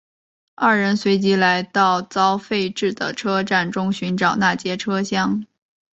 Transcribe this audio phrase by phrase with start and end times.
[0.55, 5.45] 二人随即来到遭废置的车站中寻找那节车厢。